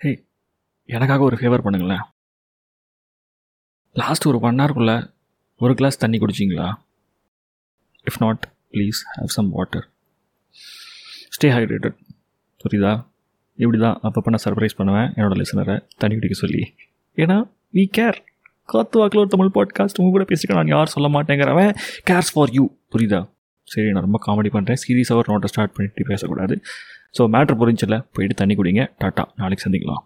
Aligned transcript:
ஹே 0.00 0.10
எனக்காக 0.84 1.22
ஒரு 1.22 1.36
ஃபேவர் 1.36 1.62
பண்ணுங்களேன். 1.64 2.02
லாஸ்ட் 3.92 4.26
ஒரு 4.26 4.40
ஒன் 4.40 4.56
ஹவர்க்குள்ளே 4.56 5.10
ஒரு 5.56 5.74
கிளாஸ் 5.74 5.98
தண்ணி 5.98 6.18
குடிச்சிங்களா? 6.18 6.66
If 8.04 8.18
not 8.18 8.42
please 8.72 9.00
have 9.14 9.30
some 9.36 9.48
water 9.50 9.88
stay 11.36 11.48
hydrated 11.56 11.96
புரியுதா? 12.62 12.92
இப்படி 13.54 13.78
தான் 13.78 14.00
அப்பப்போ 14.02 14.32
நான் 14.34 14.44
சர்ப்ரைஸ் 14.44 14.76
பண்ணுவேன். 14.76 15.08
என்னோடய 15.16 15.42
லிசனரை 15.42 15.76
தண்ணி 15.96 16.14
குடிக்க 16.14 16.34
சொல்லி. 16.34 16.74
ஏன்னா 17.16 17.50
வி 17.74 17.84
கேர் 17.98 18.18
காத்து 18.64 18.98
வாக்கில் 18.98 19.20
ஒரு 19.20 19.28
தமிழ் 19.28 19.54
பாட்காஸ்ட் 19.54 20.00
உங்க 20.02 20.10
கூட 20.10 20.24
பேசிக்க 20.24 20.54
நான் 20.54 20.66
யார் 20.66 20.94
சொல்ல 20.96 21.08
மாட்டேங்கிறவன் 21.16 21.72
கேர்ஸ் 22.10 22.32
ஃபார் 22.34 22.50
யூ 22.50 22.66
புரியுதா? 22.92 23.28
சரி 23.62 23.90
நான் 23.90 24.06
ரொம்ப 24.10 24.18
காமெடி 24.26 24.50
பண்ணுறேன் 24.56 24.82
சீரியஸாக 24.88 25.14
ஒரு 25.14 25.30
நோட்டை 25.32 25.44
ஸ்டார்ட் 25.44 25.72
பண்ணிட்டு 25.72 26.04
பேசக்கூடாது. 26.04 26.60
ஸோ 27.18 27.24
மேட்ரு 27.34 27.56
புரிஞ்சில்ல 27.62 27.96
போயிட்டு 28.12 28.34
தண்ணி 28.34 28.54
குடிங்க. 28.54 28.82
டாட்டா. 29.04 29.24
நாளைக்கு 29.36 29.70
சந்திக்கலாம். 29.70 30.02